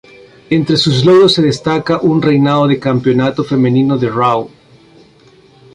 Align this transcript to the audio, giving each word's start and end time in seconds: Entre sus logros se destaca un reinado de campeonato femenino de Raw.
Entre 0.49 0.77
sus 0.77 1.05
logros 1.05 1.35
se 1.35 1.43
destaca 1.43 1.99
un 1.99 2.23
reinado 2.23 2.67
de 2.67 2.79
campeonato 2.79 3.43
femenino 3.43 3.99
de 3.99 4.09
Raw. 4.09 4.49